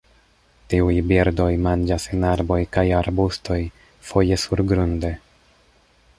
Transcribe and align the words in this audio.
Tiuj 0.73 0.95
birdoj 1.11 1.49
manĝas 1.67 2.07
en 2.17 2.25
arboj 2.31 2.59
kaj 2.77 2.87
arbustoj, 3.03 3.61
foje 4.09 4.41
surgrunde. 4.47 5.15